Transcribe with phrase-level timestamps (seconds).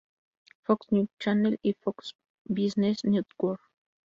[0.63, 2.15] Fox News Channel y Fox
[2.45, 3.61] Business Network.